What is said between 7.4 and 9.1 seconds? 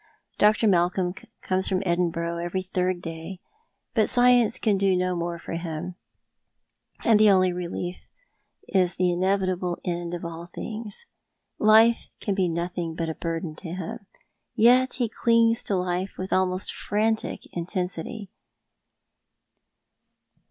hope of relief is